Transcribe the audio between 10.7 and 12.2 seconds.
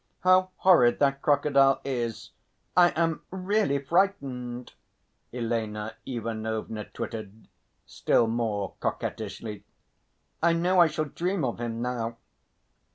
I shall dream of him now."